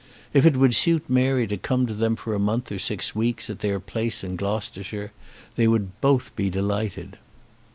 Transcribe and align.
If 0.33 0.47
it 0.47 0.57
would 0.57 0.73
suit 0.73 1.07
Mary 1.07 1.45
to 1.45 1.57
come 1.57 1.85
to 1.85 1.93
them 1.93 2.15
for 2.15 2.33
a 2.33 2.39
month 2.39 2.71
or 2.71 2.79
six 2.79 3.13
weeks 3.13 3.51
at 3.51 3.59
their 3.59 3.79
place 3.79 4.23
in 4.23 4.35
Gloucestershire, 4.35 5.11
they 5.55 5.67
would 5.67 6.01
both 6.01 6.35
be 6.35 6.49
delighted. 6.49 7.19